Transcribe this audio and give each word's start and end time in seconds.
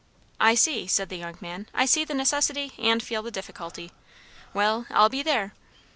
"I 0.39 0.55
see!" 0.55 0.87
said 0.87 1.09
the 1.09 1.17
young 1.17 1.37
man. 1.41 1.67
"I 1.75 1.85
see 1.85 2.03
the 2.05 2.15
necessity, 2.15 2.71
and 2.79 3.03
feel 3.03 3.21
the 3.21 3.29
difficulty. 3.29 3.91
Well, 4.51 4.87
I'll 4.89 5.09
be 5.09 5.21
there." 5.21 5.53